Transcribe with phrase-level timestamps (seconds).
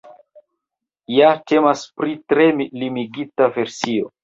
[1.15, 4.13] Ja temas pri tre limigita versio.